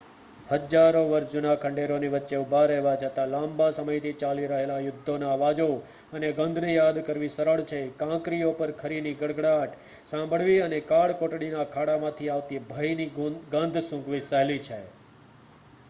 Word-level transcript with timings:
હજારો 0.51 1.01
વર્ષ 1.07 1.33
જૂના 1.33 1.57
ખંડેરોની 1.57 2.07
વચ્ચે 2.13 2.37
ઊભા 2.37 2.61
રહેવા 2.71 2.93
છતાં 3.01 3.29
લાંબા 3.33 3.67
સમયથી 3.75 4.13
ચાલી 4.19 4.47
રહેલા 4.51 4.77
યુદ્ધોના 4.79 5.29
અવાજો 5.33 5.67
અને 6.13 6.25
ગંધને 6.39 6.71
યાદ 6.71 6.97
કરવી 7.03 7.29
સરળ 7.29 7.63
છે 7.65 7.83
કાંકરીઓ 7.99 8.49
પર 8.57 8.75
ખરીની 8.79 9.13
ગડગડાટ 9.19 9.77
સાંભળવી 10.07 10.59
અને 10.63 10.83
કાળકોટડીના 10.89 11.69
ખાડામાંથી 11.71 12.31
આવતી 12.31 12.65
ભયની 12.67 13.09
ગંધ 13.19 13.81
સૂંઘવી 13.85 14.25
સહેલી 14.27 14.59
છે 14.63 14.83